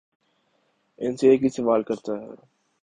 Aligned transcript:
ان 0.99 1.15
سے 1.17 1.25
ایک 1.29 1.43
ہی 1.43 1.49
سوال 1.49 1.81
کرتا 1.83 2.13
ہے 2.13 2.29